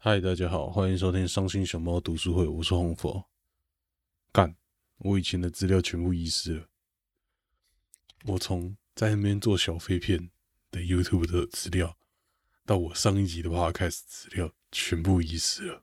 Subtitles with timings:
[0.00, 3.28] 嗨，大家好，欢迎收听伤心熊猫读书会，我是红佛。
[4.30, 4.54] 干，
[4.98, 6.68] 我以前的资料全部遗失了。
[8.26, 10.30] 我从在那边做小废片
[10.70, 11.98] 的 YouTube 的资料，
[12.64, 15.82] 到我上一集的 Podcast 资料，全部遗失了。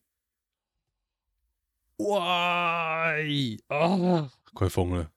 [1.98, 5.12] Why 啊，快疯了！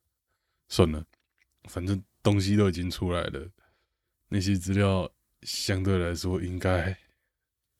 [0.68, 1.06] 算了，
[1.68, 3.48] 反正东西都已经出来了，
[4.30, 5.08] 那些资料
[5.42, 6.98] 相对来说应该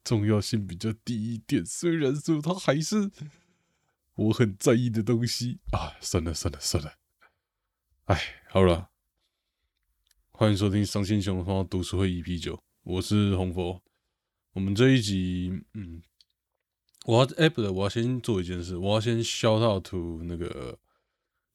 [0.09, 1.63] 重要性比较低一点。
[1.67, 3.11] 虽然说它还是
[4.15, 6.95] 我很在意的东西啊，算了算了算了。
[8.07, 8.19] 哎，
[8.49, 8.89] 好了，
[10.31, 13.83] 欢迎收听伤心熊猫读书会 EP 九，我是红佛。
[14.55, 16.01] 我们这一集，嗯，
[17.05, 20.79] 我要哎不对，我要先做一件事，我要先 shout out to 那个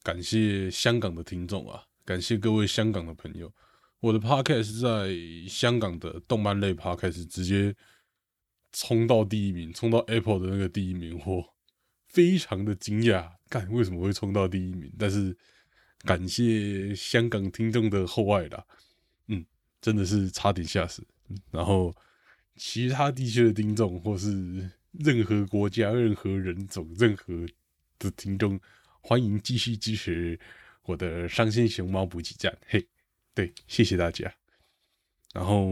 [0.03, 3.51] 感谢香港的听众啊，感谢各位香港的朋友。
[3.99, 7.75] 我的 podcast 在香港的动漫类 podcast 直接
[8.73, 11.55] 冲到第一名，冲到 Apple 的那个第一名，我
[12.07, 14.91] 非常的惊讶，干为什么会冲到第一名？
[14.99, 15.35] 但是
[15.99, 18.65] 感谢香港听众的厚爱啦，
[19.27, 19.45] 嗯，
[19.79, 21.05] 真的是差点吓死。
[21.51, 21.95] 然后
[22.55, 27.33] 其他地区的听众，或是任何国家、任何人种、任何
[27.97, 28.59] 的听众，
[29.01, 30.39] 欢迎继续支持
[30.83, 32.55] 我的伤心熊猫补给站。
[32.67, 32.85] 嘿，
[33.33, 34.31] 对，谢谢大家。
[35.33, 35.67] 然后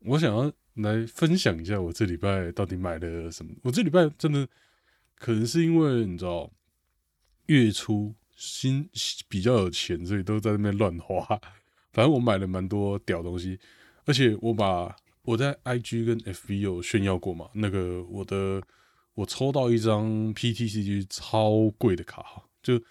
[0.00, 3.52] 我想要来分享一下我这礼拜到底买了什么。
[3.62, 4.48] 我这礼拜真的
[5.16, 6.50] 可能是因为你知道
[7.46, 8.88] 月初新
[9.28, 11.24] 比较有钱，所以都在那边乱花。
[11.92, 13.58] 反正我买了蛮多屌东西，
[14.04, 18.60] 而且我把我在 IG 跟 FB 有炫耀过嘛，那个我的
[19.14, 22.82] 我抽到一张 PTCG 超贵的卡哈，就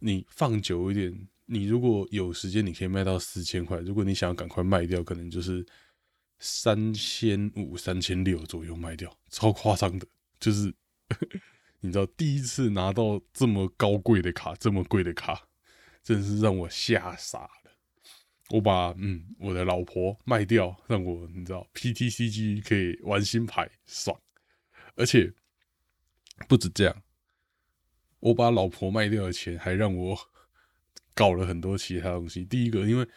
[0.00, 3.78] 你放久一点，你如果有时间，你可以卖到四千块。
[3.78, 5.64] 如果你想要赶快卖掉，可能就是
[6.44, 10.06] 三千五、三千六左右卖掉，超夸张的。
[10.40, 10.74] 就是
[11.80, 15.48] 你知道，第一次拿到这么高贵的卡，这么贵的卡，
[16.02, 17.48] 真是让我吓傻了。
[18.50, 24.20] 我把嗯我的老婆卖掉，让我你知道 PTCG 可以玩新牌，爽。
[24.96, 25.32] 而且
[26.48, 27.02] 不止这样，
[28.18, 30.18] 我把老婆卖掉的钱，还让我
[31.14, 32.44] 搞了很多其他东西。
[32.44, 33.08] 第一个，因为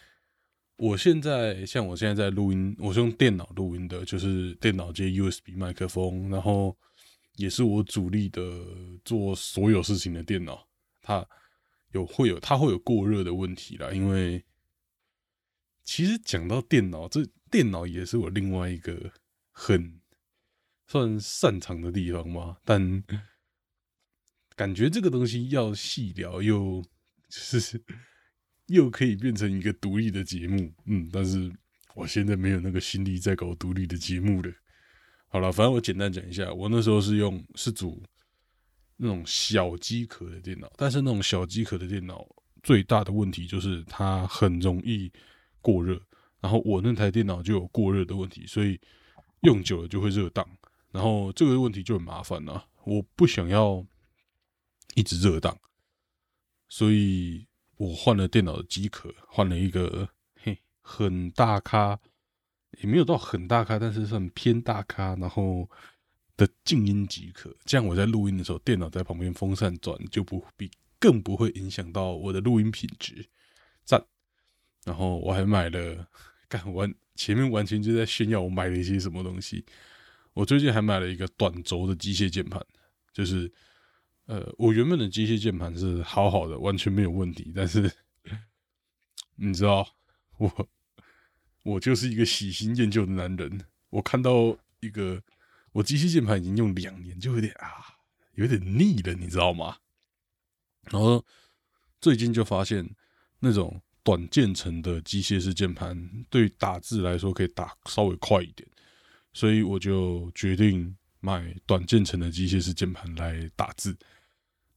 [0.78, 6.78] 我现在像我现在在录音，我是用电脑录音的，就是电脑接 USB 麦克风，然后
[7.36, 8.41] 也是我主力的
[9.06, 10.68] 做所有事情的电脑。
[11.02, 11.25] 它
[11.91, 14.44] 有会有它会有过热的问题啦，因为
[15.84, 19.14] 其实讲到电脑，这电脑也是我另外一个
[19.52, 20.02] 很
[20.88, 23.02] 算擅长的地方嘛，但
[24.56, 26.81] 感觉这个东西要细聊，又
[27.30, 27.81] 就是
[28.68, 31.52] 又可以变成一个独立的节目，嗯，但是
[31.94, 34.52] 我现在没有那个心力在搞独立的节目了。
[35.28, 38.02] 好了，反正我简单讲一下，我那时候是用是组
[38.96, 42.26] 那种小机壳的电脑，但是那种小机壳的电脑
[42.64, 45.12] 最大的问题就是它很容易
[45.62, 46.02] 过热，
[46.40, 48.80] 然后我那台电脑就有过热的问题，所以
[49.42, 50.47] 用久了就会热档，
[50.92, 52.66] 然后这个问题就很麻烦了。
[52.86, 53.86] 我不想要
[54.96, 55.58] 一直热档，
[56.70, 57.46] 所以
[57.78, 60.09] 我换了电脑的机壳，换了一个
[60.41, 62.00] 嘿很大咖，
[62.81, 65.69] 也没有到很大咖，但是算偏大咖，然后
[66.38, 73.30] 的静音机壳，这样我在录音的时候，电脑在旁边风扇转，就不比更不会影响到我的录音品质。
[73.84, 74.06] 赞。
[74.85, 76.08] 然后我还买了，
[76.47, 79.66] 干完前面完全就在炫耀我买了一些什么东西。
[80.34, 82.64] 我最近还买了一个短轴的机械键盘，
[83.12, 83.52] 就是
[84.25, 87.52] 呃，我原本的机械键盘是好好的，完全没有问题。
[87.56, 87.91] 但是
[89.36, 89.88] 你知道，
[90.38, 90.69] 我
[91.63, 93.66] 我就是一个喜新厌旧的男人。
[93.90, 95.22] 我看到一个
[95.72, 97.69] 我机械键盘已经用两年，就有点啊，
[98.34, 99.78] 有点腻了，你知道吗？
[100.90, 101.24] 然后
[102.02, 102.96] 最近就发现
[103.40, 108.68] 那种短键程的机械式键盘，对打字来说可以打稍微快一点，
[109.34, 113.96] 所以我就决定买短键程的机械式键盘来打字。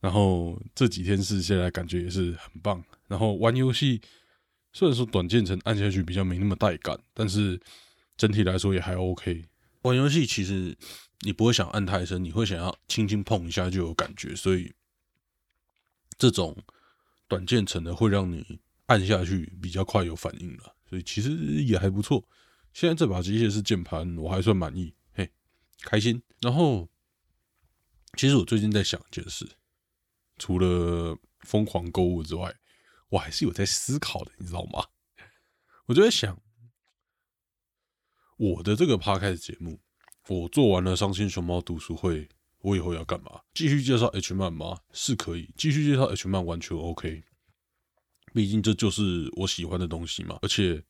[0.00, 2.82] 然后这几天试下来，感觉也是很棒。
[3.08, 4.00] 然后玩游戏，
[4.72, 7.60] 虽然说短键程按下去比较没那么带感，但是
[8.16, 9.44] 整体来说也还 OK。
[9.82, 10.76] 玩游戏其实
[11.22, 14.72] 你不会想按太深，你会想要轻轻碰一下就有感觉，所以
[16.16, 16.56] 这种
[17.26, 21.30] 短键程的会让你按下去比较快有反应了，所以其实
[21.64, 22.22] 也还不错。
[22.72, 25.28] 现在这把机械式键盘我还算满意，嘿，
[25.82, 26.22] 开心。
[26.40, 26.88] 然后
[28.16, 29.48] 其实我最近在想一件事。
[30.38, 32.55] 除了疯狂购物之外，
[33.08, 34.85] 我还是有在思考的，你知道吗？
[35.87, 36.40] 我就在想，
[38.37, 39.81] 我的这个 podcast 节目
[40.29, 42.29] 我做完了伤心熊猫读书会，
[42.61, 43.40] 我以后要干嘛？
[43.55, 44.81] 继续介绍 H 漫吗？
[44.93, 47.25] 是可以继续介绍 H 漫，完全 OK。
[48.34, 50.84] 毕竟这就是我喜欢的东西嘛，而且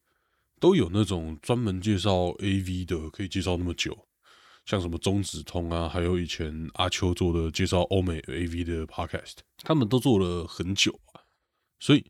[0.58, 4.07] 都有那种专门介绍 AV 的，可以介绍那么久，
[4.68, 11.22] 像什么中子通啊，还有以前阿秋做的介绍欧美 AV 的 Podcast，他们都做了很久啊，
[11.80, 12.04] 所以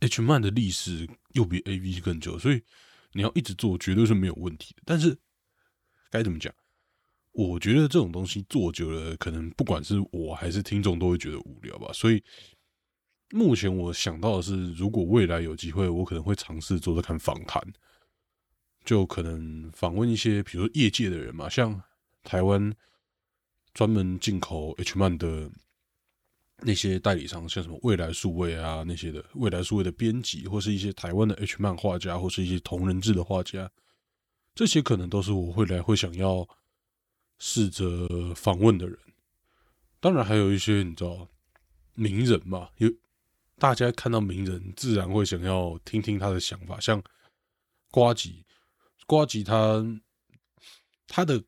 [0.00, 2.60] H 漫的历史又比 AV 更久，所以
[3.12, 4.82] 你要一直做绝对是没有问题的。
[4.84, 5.16] 但是
[6.10, 6.52] 该怎么讲？
[7.30, 12.20] 我觉得这种东西做久了，可能不管是我还是听众都会觉得无聊吧，所以。
[13.30, 17.60] 目前我想到的是，如果未来有机会，我可能会尝试做做看访谈，
[18.86, 21.82] 就可能访问一些，比如说业界的人嘛，像
[22.24, 22.74] 台湾
[23.74, 25.50] 专门进口 H 漫的
[26.60, 33.70] 那些代理商，像什么未来数位啊那些的，未来数位的编辑，或是一些台湾的 H 漫画家，或是一些同人志的画家，
[34.54, 36.48] 这些可能都是我未来会想要
[37.38, 37.84] 试着
[38.34, 38.98] 访问的人。
[40.00, 41.28] 当然，还有一些你知道
[41.94, 42.90] 名人嘛，有。
[43.58, 46.78] 大家看到名人，自然会想要听听他的想法。
[46.78, 47.02] 像
[47.90, 48.44] 瓜吉，
[49.06, 49.82] 瓜吉他
[51.06, 51.42] 他的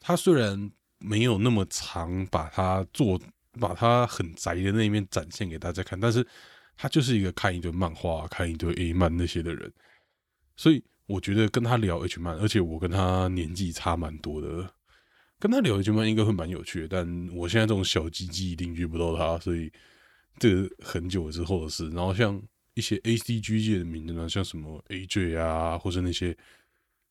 [0.00, 3.20] 他虽然没有那么长，把他做
[3.60, 6.26] 把他很宅的那一面展现给大家看，但是
[6.76, 9.72] 他就是一个看一堆漫画、看一堆 A 漫那些的人。
[10.56, 14.74] 所以我觉得跟他聊 H 漫，而且我跟他年纪差蛮多的，
[15.38, 16.88] 跟他聊 H 漫应该会蛮有趣的。
[16.88, 19.70] 但我现在这种小鸡鸡一定遇不到他，所以。
[20.40, 22.40] 这很久之后的事，然后像
[22.74, 26.36] 一些 A C G 界的名字呢，像什么 A J 啊，或者那些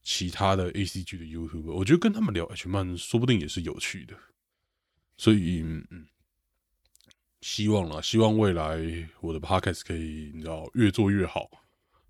[0.10, 4.18] 其他的 A C G 的 YouTube，我觉得跟他们聊 H 漫，说不定也是有趣的。
[5.18, 6.08] 所以，嗯，
[7.42, 8.78] 希望啦，希望未来
[9.20, 11.50] 我的 Podcast 可以，你知道，越做越好。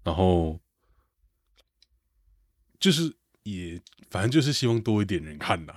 [0.04, 0.62] 然后，
[2.80, 3.12] 就是
[3.42, 5.74] 也，反正就是希望多一点人看呐。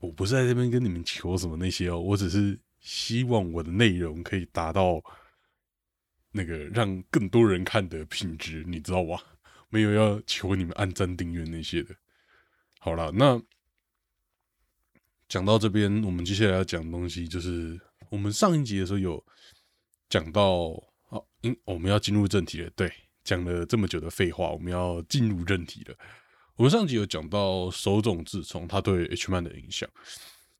[0.00, 2.58] 我不是在这边跟你们求什么那些哦，我只是。
[2.80, 5.00] 希望我的内容可以达到
[6.32, 9.31] 那个让更多人看的品质，你知道吧？
[9.72, 11.92] 没有要求你们按赞订阅那些的。
[12.78, 13.42] 好了，那
[15.28, 17.80] 讲到这边，我们接下来要讲的东西就是
[18.10, 19.24] 我们上一集的时候有
[20.08, 20.72] 讲到，
[21.08, 22.70] 好，因，我们要进入正题了。
[22.76, 22.92] 对，
[23.24, 25.96] 讲了这么久的废话，我们要进入正题了。
[26.56, 29.88] 我们上集有讲到手冢治虫他对 H man 的影响，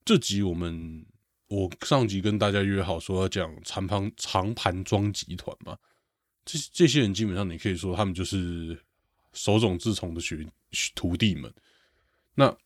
[0.04, 1.06] 这集我们。
[1.48, 5.76] 我上集跟大家约好说要讲长盘长盘庄集团嘛，
[6.46, 8.82] 这这些人基本上你可以说他们就是
[9.32, 10.46] 手冢治虫的学
[10.94, 11.52] 徒弟们。
[12.34, 12.56] 那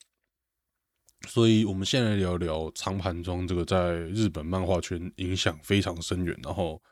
[1.28, 6.82] 所以我们先来聊聊长盘庄这个在日本漫画圈影响非常深远，然后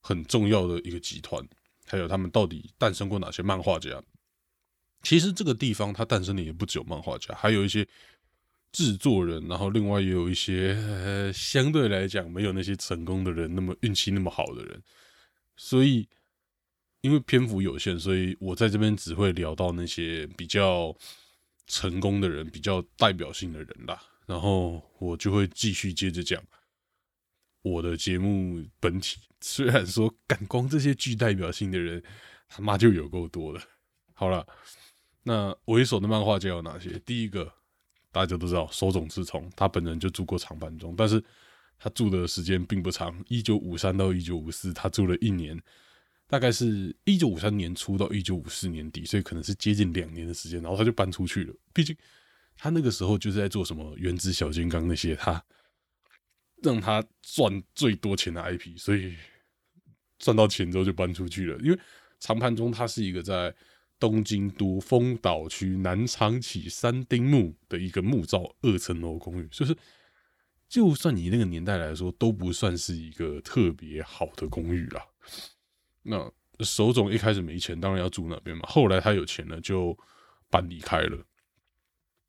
[0.00, 1.46] 很重要的一个集团，
[1.86, 4.02] 还有他们到底诞生过哪些漫画家？
[5.02, 7.86] 其实这个地方它诞生的也不只有漫画家，还有一些。
[8.72, 14.80] 制作人，然后另外也有一些、相对来讲没有那些成功的人那么运气那么好的人，
[15.56, 16.08] 所以
[17.00, 20.94] 因为篇幅有限，所以我在这边只会聊到那些比较
[21.66, 24.02] 成功的人、比较代表性的人啦。
[24.26, 26.42] 然后我就会继续接着讲
[27.62, 29.20] 我的节目本体。
[29.40, 32.02] 虽然说感光这些具代表性的人
[32.48, 33.60] 他妈就有够多了。
[34.12, 34.46] 好了，
[35.22, 36.98] 那为首的漫画家有哪些？
[37.00, 37.52] 第一个。
[38.12, 41.22] 大家都知道，手冢治虫他本人就住过长坂中，但是
[41.78, 45.56] 他住的时间并不长，一九五三到一九五四，他住了一年，
[46.30, 51.54] 大概是一九五三年初到一九五四年底，所以可能是接近两年的时间，然后他就搬出去了。
[51.74, 51.94] 毕竟
[52.56, 55.44] 他那个时候就是在做什么原子小金刚那些，他
[56.62, 59.14] 让他赚最多钱的 IP，所以
[60.18, 61.58] 赚到钱之后就搬出去了。
[61.58, 61.78] 因为
[62.20, 63.54] 长盘中他是一个在。
[64.00, 69.76] 东京都丰岛区南昌崎三丁目的一个木造二层楼公寓，就是
[70.70, 75.02] 就算你那个年代来说，都不算是一个特别好的公寓了。
[76.02, 78.66] 那手冢一开始没钱，当然要住那边嘛。
[78.68, 79.96] 后来他有钱了，就
[80.50, 81.26] 搬离开了。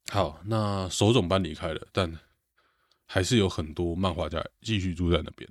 [0.09, 2.19] 好，那手冢搬离开了，但
[3.05, 5.49] 还是有很多漫画家继续住在那边。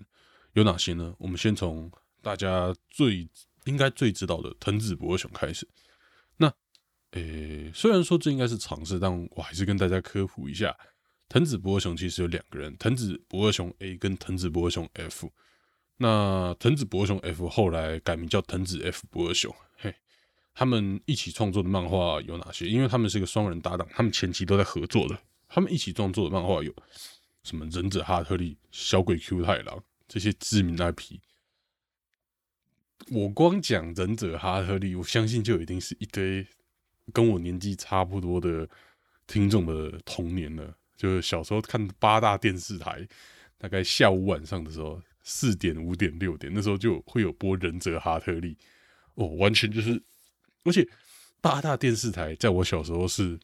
[0.55, 1.15] 有哪些呢？
[1.19, 1.91] 我们先从
[2.23, 3.29] 大家最
[3.65, 5.69] 应该最知道的藤子不二雄开始。
[6.37, 6.53] 那
[7.12, 10.77] 诶，虽然说这应该是常识，但我还是跟大家科普一下，
[11.29, 15.31] 藤子不二雄其实有两个人，藤子不二雄 A 跟藤子不二雄 F。
[16.02, 19.95] 那藤子博雄 F 后来改名叫藤子 F 博雄，嘿，
[20.54, 22.66] 他们一起创作的漫画有哪些？
[22.66, 25.21] 因为他们是个双人搭档，他们前期都在合作的。
[25.47, 26.75] 他们一起创作的漫画有
[27.42, 27.66] 什么？
[27.66, 31.19] 忍者哈特利、小鬼 Q 太郎这些知名 IP。
[33.11, 36.47] 我光讲忍者哈特利，我相信就一定是一堆。
[37.12, 38.66] 跟我年纪差不多的
[39.26, 40.75] 听众的童年了。
[40.97, 43.07] 就是小时候看八大电视台，
[43.59, 48.55] 大概下午晚上的时候，四点、五点、六点，那时候就会有播《忍者哈特利》
[49.15, 50.03] 哦，完全就是，
[50.65, 50.89] 而且
[51.41, 53.39] 八大电视台在我小时候是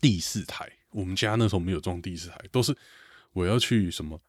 [0.00, 2.76] 第四台，我们家那时候没有装第四台，都是
[3.32, 4.20] 我要去什么，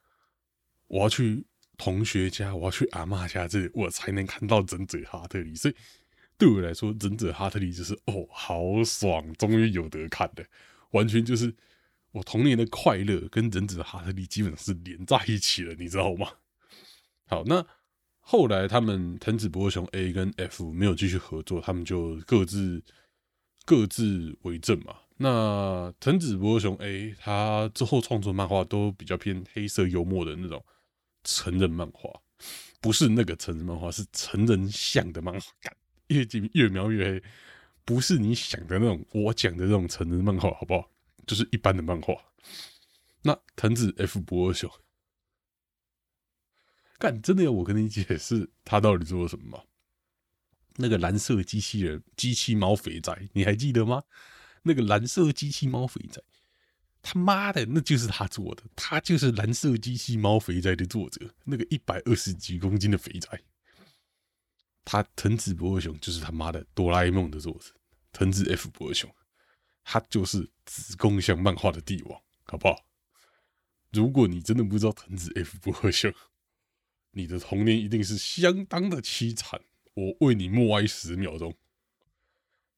[0.87, 1.45] 我要去
[1.77, 5.75] 同学家，我要去阿妈家这里，我才能看到《忍者哈特利》，所以
[6.37, 10.45] 对我来说，《忍者哈特利》就是哦，好爽，终于有得看的，
[10.91, 11.55] 完全就是。
[12.11, 16.27] 我童年的快乐跟忍者哈特利基本上是连在一起了，你知道吗？
[17.27, 17.65] 好，那
[18.19, 22.83] 后来他们藤子不二雄 A 跟 F 没有继续合作，他们就各自
[23.65, 24.95] 各自为政嘛。
[25.15, 30.61] 那藤子不二雄 A 他之后创作漫画都比较偏黑色幽默的那种
[31.23, 32.09] 成人漫画，
[32.81, 35.73] 不是那个成人漫画，是成人像的漫画，感
[36.07, 37.23] 越越描越黑，
[37.85, 40.90] 不是你想的那种我讲的这种成人漫画，好不好？
[41.25, 42.15] 就是一般的漫画，
[43.21, 44.69] 那藤子 F 不二雄，
[46.97, 49.63] 干真的要我跟你解释他到底做了什么吗？
[50.77, 54.03] 那个蓝色机器人机器猫肥仔，你还记得吗？
[54.63, 56.23] 那个蓝色机器猫肥仔，
[57.01, 63.27] 他妈的，那就是他做的，他就是蓝色机器猫肥仔的作者，那个一百二十几公斤的肥仔，
[64.85, 67.73] 他藤子不二雄就是他妈的哆啦 A 梦的作者，
[68.13, 69.13] 藤子 F 不二雄。
[69.83, 72.85] 他就是子宫像漫画的帝王，好不好？
[73.91, 76.13] 如果你真的不知道藤子 F 不二雄，
[77.11, 79.61] 你的童年一定是相当的凄惨。
[79.93, 81.53] 我为你默哀十秒钟。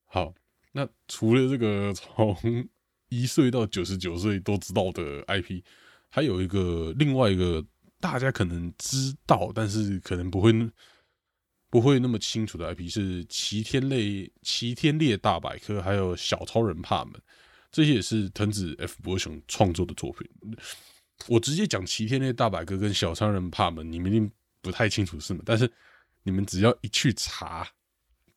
[0.05, 0.33] 好，
[0.72, 2.67] 那除了这个从
[3.10, 5.62] 一岁到九十九岁都知道的 IP，
[6.10, 7.63] 还有一个另外一个
[8.00, 10.51] 大家可能知道，但是可能不会。
[11.74, 17.13] 不会那么清楚的 IP 是《齐天类齐天烈大百科》，还有《小超人帕门》，
[17.72, 20.30] 这些也是藤子 F 不二雄创作的作品。
[21.27, 25.42] 我直接讲《齐天烈大百科》跟《小超人帕门》，你们一定不太清楚是吗？
[25.44, 25.68] 但是
[26.22, 27.68] 你们只要一去查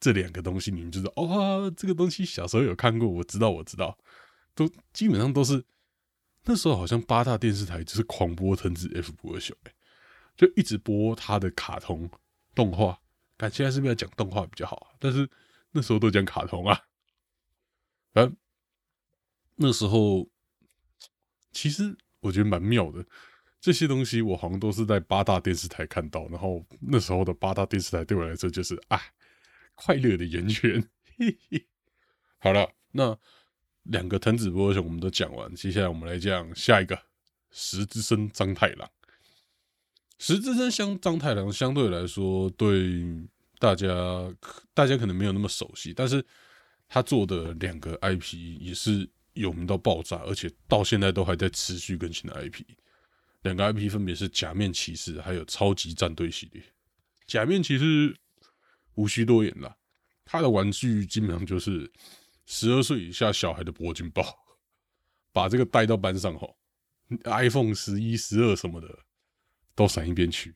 [0.00, 3.98] 这两个东西，你们就知道哦，这个东西小时候有看过，我知道，我知道，
[4.54, 5.62] 都基本上都是
[6.44, 9.54] 那时候好像八大电视台就是狂播藤子 F 不二雄，
[10.38, 12.08] 就一直播他的卡通
[12.54, 12.98] 动画。
[13.38, 14.94] 看现在是不是要讲动画比较好？
[14.98, 15.28] 但是
[15.72, 16.80] 那时候都讲卡通啊。
[18.12, 18.36] 反正
[19.56, 20.28] 那时候
[21.52, 23.04] 其实我觉得蛮妙的，
[23.60, 26.26] 这些东西我好像都是在八大电视台看到。
[26.28, 29.00] 然后那时候的八大电视台对我来说就是啊，
[29.74, 30.88] 快乐的源泉。
[32.38, 33.18] 好了，那
[33.82, 36.98] 两个藤子不二雄我们都讲完，接下来我们来讲下一个
[37.50, 38.90] 十之森张太郎。
[40.18, 43.04] 石之森相张太郎相对来说对
[43.58, 43.88] 大家
[44.72, 46.24] 大家可能没有那么熟悉，但是
[46.88, 52.62] 他做的两个 IP 也是有名到爆炸，而且到现在都还在持续更新的 IP。
[53.42, 56.62] 两个 IP 分别是假面骑士还有超级战队系列。
[57.26, 58.16] 假面骑士
[58.94, 59.76] 无需多言了，
[60.24, 61.90] 他的玩具基本上就是
[62.46, 64.24] 十二岁以下小孩的铂金包，
[65.32, 66.56] 把这个带到班上吼
[67.24, 68.88] ，iPhone 十一、十二什么的。
[69.76, 70.54] 都闪一边去！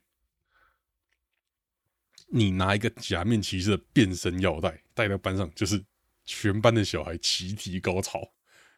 [2.33, 5.85] 你拿一个假面骑士的变身腰带带到班上，就是
[6.25, 8.33] 全班的小孩齐体高潮，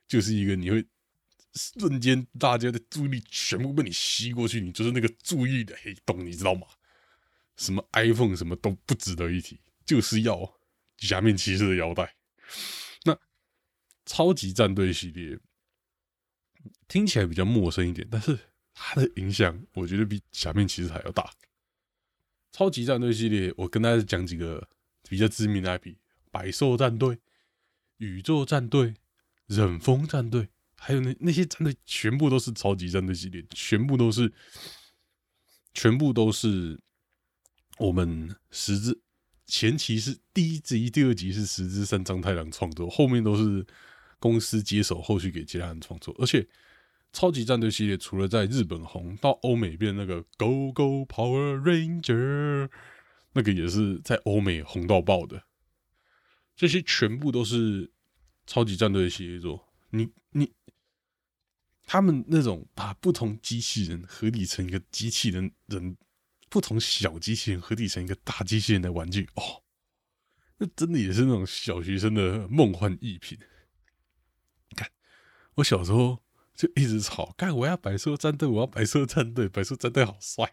[0.08, 0.84] 就是一个你会
[1.54, 6.66] 瞬间大家的注意力全部被你吸过去，你就是那个注意的黑洞，你知道吗？
[7.56, 10.58] 什么 iPhone 什么都不值得一提，就是要
[10.96, 12.16] 假面骑士的腰带。
[13.04, 13.16] 那
[14.06, 15.38] 超级战队系列
[16.88, 18.38] 听起来比较陌生一点，但是。
[18.74, 21.30] 它的影响，我觉得比假面骑士还要大。
[22.52, 24.68] 超级战队系列，我跟大家讲几个
[25.08, 25.94] 比较知名的 IP：
[26.30, 27.18] 百兽战队、
[27.98, 28.94] 宇宙战队、
[29.46, 34.32] 忍风战队，还有那那些战队，全部都是超级战队系列，全部都是，
[35.72, 36.78] 全部都是
[37.78, 39.00] 我们十之
[39.46, 43.66] 前期是第一集、第二集是十之三张太郎创作，后面都是
[44.18, 46.46] 公司接手，后续给其他人创作，而且。
[47.12, 52.70] 超级战队系列除了在日本红，到欧美变那个 Go Go Power Ranger，
[53.32, 55.44] 那个也是在欧美红到爆的。
[56.56, 57.92] 这些全部都是
[58.46, 59.68] 超级战队的系列作。
[59.90, 60.50] 你你，
[61.84, 65.96] 他们那种把不同机器人合体成一个机器人，人
[66.48, 69.62] 不同小机器人合体成一个大机器人的玩具，哦，
[70.56, 73.38] 那真的也是那种小学生的梦幻逸品。
[74.74, 74.90] 看，
[75.56, 76.22] 我小时候。
[76.62, 80.48] 就一直吵，干我要百色战队，我要百色战队，百色战队好帅，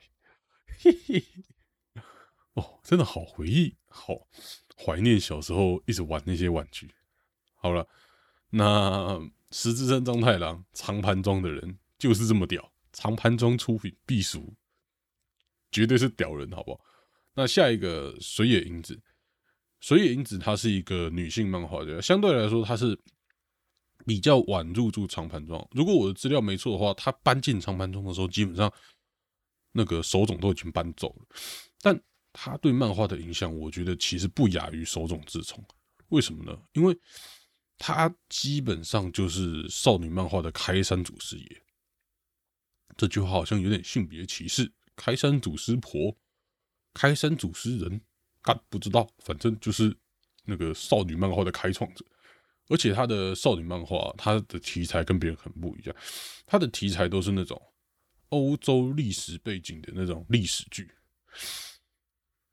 [0.80, 1.24] 嘿嘿，
[2.54, 4.28] 哦，真的好回忆，好
[4.76, 6.90] 怀念小时候一直玩那些玩具。
[7.54, 7.88] 好了，
[8.50, 14.56] 那十字山张太郎长盘庄的人就是这么屌，长盘庄出品必属，
[15.70, 16.82] 绝对是屌人，好不好？
[17.36, 19.00] 那下一个水野英子，
[19.80, 23.00] 水野英子她是一个女性漫画家，相对来说她是
[24.06, 25.66] 比较晚入驻长盘庄。
[25.72, 28.72] 如果我的资料没错的话，他搬进长盘庄的时候，基本上
[29.72, 31.26] 那个手冢都已经搬走了。
[31.82, 32.00] 但
[32.34, 35.64] 他对漫画的影响，我觉得其实不亚于手冢治虫。
[36.10, 36.58] 为什么呢？
[36.74, 36.98] 因为
[37.78, 41.64] 他基本上就是少女漫画的开山祖师爷。
[42.98, 46.16] 这句话好像有点性别歧视，开山祖师婆。
[46.92, 48.02] 开山祖师人，
[48.42, 49.96] 干不知道，反正就是
[50.44, 52.04] 那个少女漫画的开创者。
[52.70, 55.96] 而且他的少女漫画，他的题材跟别人很不一样，
[56.46, 57.62] 他的题材都是那种
[58.30, 60.90] 欧洲历史背景的那种历史剧。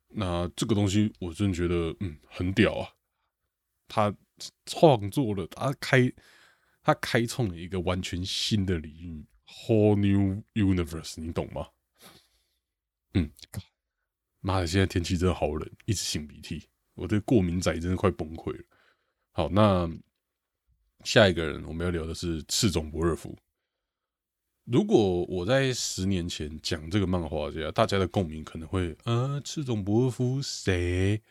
[0.08, 2.90] 那这个东西，我真觉得，嗯，很屌啊！
[3.86, 4.16] 他
[4.64, 6.12] 创作了，他开，
[6.82, 11.68] 他开创了一个完全新的领域，whole new universe，你懂吗？
[13.14, 13.30] 嗯。
[14.40, 14.66] 妈的！
[14.66, 18.64] 现在天气真的好冷，一直擤鼻涕，我的过敏仔真的快崩溃了。
[19.32, 19.90] 好，那
[21.06, 23.38] 下一个人我们要聊的是赤冢不二夫。
[24.64, 31.22] 如果我在十年前讲这个漫画家，大家的共鸣可能会啊，赤冢不二夫谁？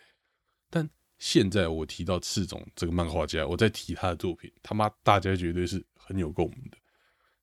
[0.70, 0.90] 但
[1.20, 6.78] 现在我提到赤冢这个漫画家，我在提他的作品，他妈大家绝对是很有共鸣的。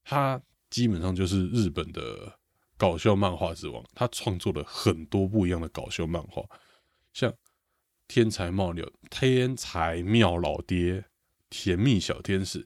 [0.03, 2.39] 他基本上就是日本的。
[2.79, 6.43] 搞笑漫画之王，他创作了很多不一样的搞笑漫画，
[7.13, 7.31] 像
[8.09, 10.95] 《天才妙鸟》《天才妙老爹》
[11.53, 12.65] 《甜蜜小天使》，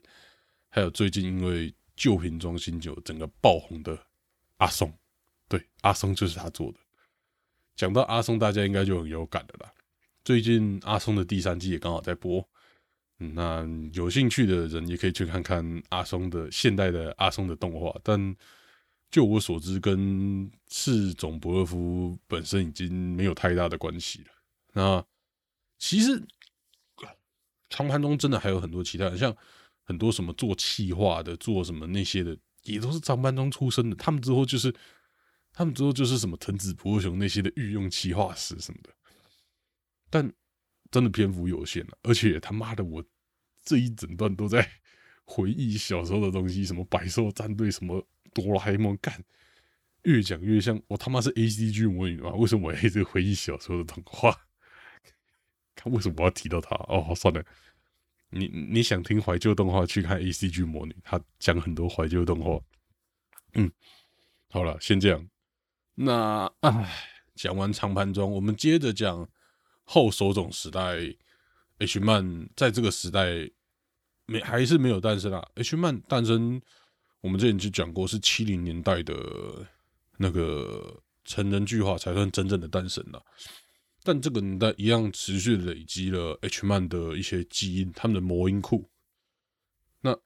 [0.69, 3.99] 还有最近因为旧瓶装新酒整个爆红的
[4.59, 4.91] 阿松，
[5.49, 6.79] 对，阿松就是他做的。
[7.75, 9.73] 讲到阿松，大家应该就很有感的啦。
[10.23, 12.47] 最近阿松的第三季也刚好在播，
[13.17, 18.35] 那有兴趣的人也可以去看看阿松的现代的阿松的动画，但。
[19.09, 24.31] 就我所知，跟赤冢不二夫本身已经没有太大的关系了。
[24.73, 25.05] 那
[25.79, 26.21] 其实
[27.69, 29.35] 长盘中真的还有很多其他人，像
[29.83, 33.95] 很多什么做气化的、做什么那些的，也都是长盘中出身的。
[33.95, 34.73] 他们之后就是，
[35.51, 38.89] 他们之后就是什么藤子不二雄那些的御用气化师什么的。
[40.09, 40.31] 但
[40.91, 43.03] 真的篇幅有限了，而且他妈的，我
[43.63, 44.69] 这一整段都在
[45.25, 48.05] 回忆小时候的东西，什么百兽战队什么。
[48.33, 49.23] 哆啦 A 梦干，
[50.03, 52.29] 越讲越像我他妈是 A C G 魔女啊？
[52.33, 54.46] 为什么我一直回忆小时候的动画？
[55.77, 56.75] 看为什么我要提到他？
[56.89, 57.41] 哦，算了，
[58.31, 62.59] 你你想听怀旧动画，去看 A C G 魔女，他讲很多怀旧动画。
[63.53, 63.71] 嗯，
[64.49, 65.25] 好了，先这样。
[65.95, 66.99] 那唉，
[67.35, 69.29] 讲完长盘中，我们接着讲
[69.83, 70.97] 后手冢时代。
[71.79, 73.47] H 漫在这个时代
[74.25, 76.59] 没还是没有诞生啊？H 漫诞生。
[77.21, 79.13] 我们之前就讲过，是七零年代的
[80.17, 83.23] 那个成人剧化才算真正的诞生了。
[84.07, 88.89] 但这个年代一样持续累积了 H 漫的一些基因，他们的魔音库。
[89.99, 90.17] 那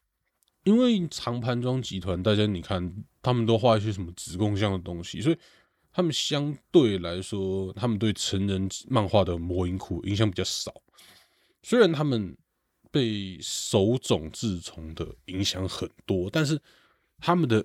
[0.65, 5.37] 因为长盘庄集团，大家你看，他们都画一些什么子贡像的东西，所以
[5.91, 10.71] 他们相对来说，他们对成人漫画的魔音库影响比较少。
[11.63, 12.37] 虽然他们
[12.91, 16.61] 被手冢治虫的影响很多，但是。
[17.23, 17.63] 他们的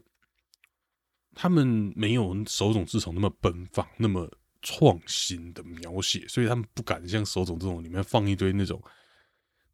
[1.33, 4.31] 他们没有手冢治虫那么奔放、那么
[4.69, 8.83] 创新的描写，所以他们不敢像手冢这种里面放一堆那种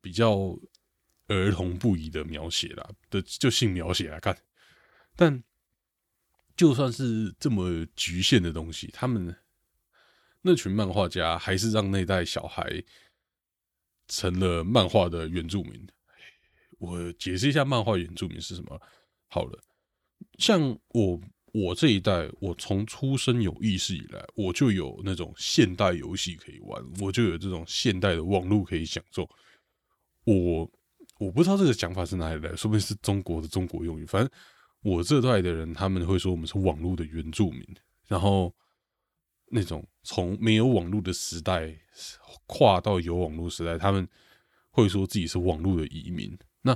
[0.03, 0.55] 比较
[1.29, 4.37] 儿童不宜的描写啦的就性描写来看。
[5.17, 5.43] 但
[6.55, 9.35] 就算是这么局限的东西，他们
[10.43, 12.85] 那群漫画家还是让那代小孩
[14.09, 15.89] 成了漫画的原住民。
[16.79, 18.79] 我解释一下，漫画原住民是什么？
[19.29, 19.59] 好了。
[20.39, 21.21] 像我
[21.53, 29.29] 我这一代，我从出生有意识以来，我就有那种现代游戏可以玩，我就有这种现代的网络可以享受。
[30.25, 30.71] 我
[31.19, 34.07] 我不知道这个讲法是哪里来，说不定是中国的中国用语。
[34.07, 34.31] 反正
[34.83, 37.63] 我这代的人，他们会说我们是网络的原住民。
[38.07, 38.55] 然后
[39.51, 41.79] 那种从没有网络的时代
[42.47, 44.09] 跨到有网络时代，他们
[44.71, 46.35] 会说自己是网络的移民。
[46.63, 46.75] 那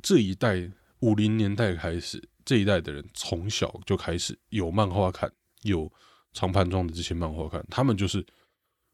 [0.00, 0.70] 这一代。
[1.00, 5.90] 五零年代开始，这一代的人从小就开始有漫画看，有
[6.32, 7.64] 长盘庄的这些漫画看。
[7.70, 8.24] 他们就是，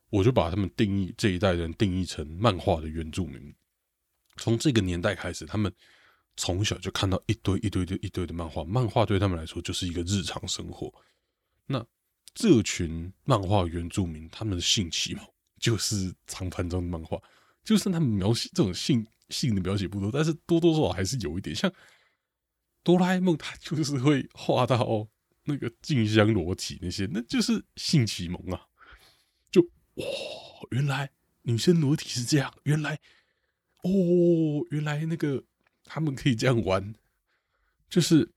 [0.09, 3.55] 我就把他们定义这一代人定义成漫画的原住民。
[4.37, 5.73] 从这个年代开始，他们
[6.37, 10.93] 从小就看到一堆一堆的一堆的漫画，漫画对他们来说就是一个日常生活。
[11.67, 11.85] 那
[12.35, 15.25] 这群漫画原住民，他们的性启蒙
[15.59, 17.21] 就是长盘庄的漫画，
[17.65, 19.07] 就算他们描写这种性。
[19.31, 21.73] 性的描写不多，但是多多少少还是有一点像
[22.83, 25.09] 哆啦 A 梦，它就是会画到
[25.45, 28.67] 那个静香裸体那些，那就是性启蒙啊！
[29.51, 29.63] 就
[29.95, 30.07] 哇，
[30.71, 31.11] 原来
[31.43, 32.99] 女生裸体是这样，原来
[33.83, 33.91] 哦，
[34.71, 35.43] 原来那个
[35.85, 36.95] 他们可以这样玩，
[37.89, 38.33] 就是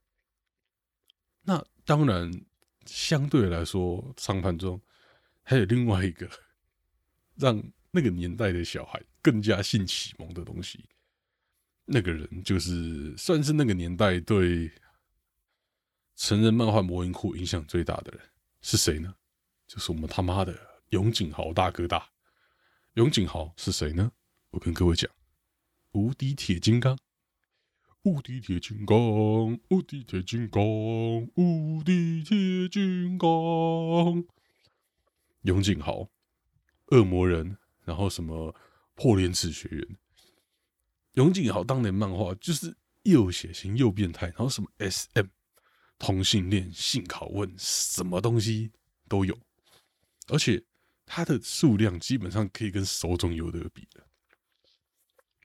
[1.44, 2.32] 那当然
[2.86, 4.82] 相对来说，上盘中
[5.44, 6.30] 还有另外一个
[7.36, 10.84] 让那个年代的小孩更加性启蒙的东西。
[11.86, 14.72] 那个人就是算是那个年代对
[16.16, 18.22] 成人漫画魔音库影响最大的人
[18.62, 19.16] 是谁呢？
[19.68, 20.58] 就是我们他妈的
[20.90, 22.10] 永井豪大哥大。
[22.94, 24.12] 永井豪是谁呢？
[24.52, 25.10] 我跟各位讲，
[25.94, 26.98] 无敌铁金刚，
[28.04, 30.64] 无敌铁金刚，无敌铁金刚，
[31.36, 34.24] 无敌铁金刚。
[35.42, 36.08] 永井豪，
[36.92, 38.56] 恶魔人，然后什么
[38.94, 39.98] 破莲池学员。
[41.14, 45.28] 永井豪当年漫画就是又血腥又变态，然后什么 S.M.
[46.00, 48.72] 同性恋、性拷问，什么东西
[49.08, 49.40] 都有，
[50.28, 50.64] 而且
[51.06, 54.06] 它的数量基本上可以跟手冢有得比的。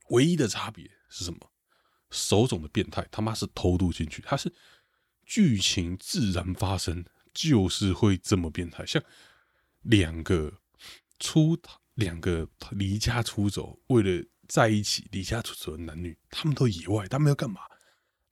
[0.08, 1.52] 唯一的差别是什么？
[2.10, 4.50] 手冢的变态他妈是偷渡进去，他是
[5.26, 7.04] 剧情自然发生，
[7.34, 8.86] 就是会这么变态。
[8.86, 9.02] 像
[9.82, 10.60] 两个
[11.18, 11.58] 出
[11.94, 14.24] 两个离家出走，为了。
[14.48, 17.60] 在一起离家出走的男女，他们都野外，他们要干嘛？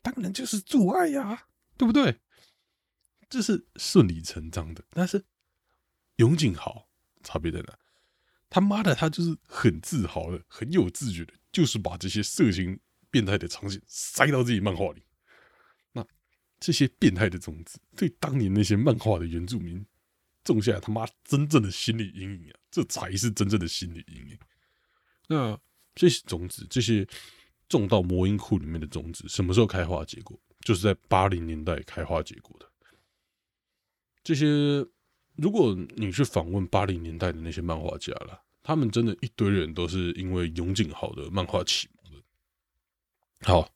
[0.00, 2.20] 当然就是做爱呀，对不对？
[3.28, 4.82] 这是顺理成章的。
[4.90, 5.22] 但是
[6.16, 6.88] 永井豪
[7.22, 7.78] 差别在哪？
[8.48, 15.02] 他妈的，他就是很自豪的，很有自觉的，就是把这些色情变态的场景塞到自己漫画里。
[15.92, 16.06] 那
[16.58, 19.84] 这些变态的种子，对当年那些漫画的原住民
[20.44, 22.56] 种下他妈真正的心理阴影啊！
[22.70, 24.38] 这才是真正的心理阴影。
[25.28, 25.60] 那。
[25.96, 27.04] 这些种子，这些
[27.68, 30.38] 种到魔音库里面的种子，什么时候开花结果？
[30.60, 32.66] 就是在八零年代开花结果的。
[34.22, 34.46] 这些，
[35.36, 42.22] 如果你去访问八零年代的那些漫画家了，他们真的一堆人都是因为永井豪的漫画启蒙的。
[43.42, 43.70] 好，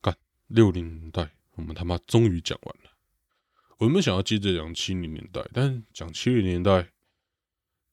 [0.00, 0.16] 干
[0.46, 2.90] 六零年代，我们他妈终于讲完了。
[3.76, 6.90] 我原本想要接着讲七零年代，但讲七零年代，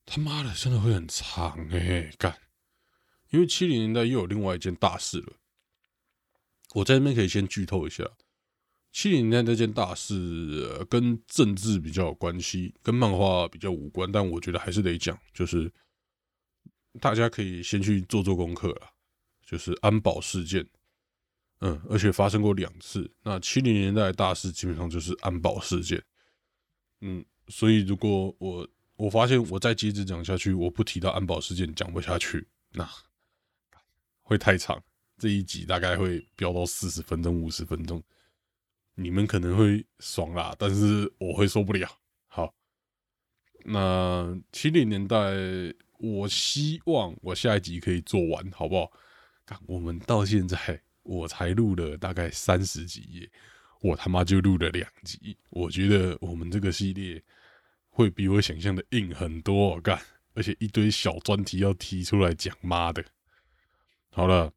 [0.05, 2.39] 他妈的真的会很长哎，干。
[3.33, 5.33] 因为七零年代又有另外一件大事了，
[6.75, 8.07] 我在这边可以先剧透一下，
[8.91, 15.73] 七零年代那件大事跟政治比较有关系，跟漫画比较无关，但我觉得还是得讲，就是
[17.01, 18.93] 大家可以先去做做功课了，
[19.43, 20.63] 就是安保事件，
[21.61, 23.11] 嗯，而且发生过两次。
[23.23, 25.99] 那七零年代大事基本上就是安保事件，
[27.01, 32.87] 嗯，所以如果我我发现我再接着讲下去，我不提到安保事件讲不下去，那。
[34.23, 34.81] 会太长，
[35.17, 38.01] 这一集大概会飙到四十分钟、五十分钟，
[38.95, 41.87] 你们可能会爽啦，但是我会受不了。
[42.27, 42.53] 好，
[43.65, 45.17] 那七零年代，
[45.99, 48.91] 我希望我下一集可以做完，好不好？
[49.45, 53.29] 看我们到现在，我才录了大概三十几页，
[53.81, 57.21] 我他妈就录了两集，我觉得我们这个系列
[57.89, 60.01] 会比我想象的硬很多，干，
[60.33, 63.03] 而且一堆小专题要提出来讲，妈的！
[64.15, 64.53] 好了，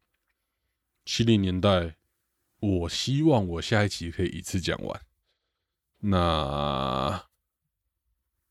[1.03, 1.95] 七零年代，
[2.59, 5.01] 我希望我下一集可以一次讲完。
[5.97, 7.27] 那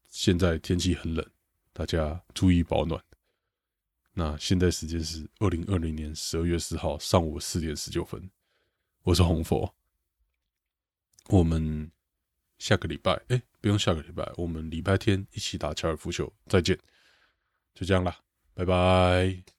[0.09, 1.25] 现在天气很冷，
[1.73, 3.01] 大家注意保暖。
[4.15, 8.29] 那现在时间是二零二零年十二月四号上午四点十九分，
[9.05, 9.73] 我是红佛。
[11.29, 11.89] 我们
[12.59, 16.77] 下个礼拜，哎，不用下个礼拜，我们礼拜天一起打高尔夫球，再见。
[17.75, 18.13] 就这样了，
[18.55, 19.56] 拜拜。